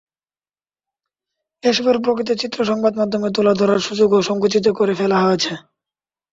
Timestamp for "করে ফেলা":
4.79-5.17